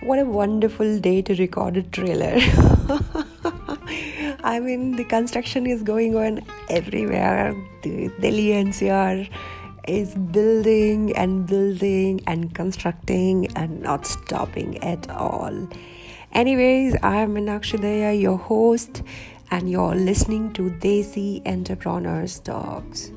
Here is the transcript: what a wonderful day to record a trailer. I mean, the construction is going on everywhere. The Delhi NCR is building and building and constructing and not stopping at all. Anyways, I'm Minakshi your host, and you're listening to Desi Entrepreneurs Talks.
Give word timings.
what 0.00 0.18
a 0.18 0.24
wonderful 0.24 0.98
day 1.00 1.22
to 1.22 1.34
record 1.34 1.76
a 1.76 1.82
trailer. 1.82 2.36
I 4.44 4.60
mean, 4.60 4.96
the 4.96 5.04
construction 5.04 5.66
is 5.66 5.82
going 5.82 6.16
on 6.16 6.40
everywhere. 6.68 7.54
The 7.82 8.08
Delhi 8.20 8.48
NCR 8.48 9.28
is 9.88 10.14
building 10.14 11.16
and 11.16 11.46
building 11.46 12.20
and 12.26 12.54
constructing 12.54 13.48
and 13.56 13.82
not 13.82 14.06
stopping 14.06 14.78
at 14.78 15.10
all. 15.10 15.68
Anyways, 16.32 16.94
I'm 17.02 17.34
Minakshi 17.34 18.20
your 18.20 18.36
host, 18.36 19.02
and 19.50 19.70
you're 19.70 19.94
listening 19.94 20.52
to 20.52 20.70
Desi 20.70 21.46
Entrepreneurs 21.46 22.38
Talks. 22.38 23.10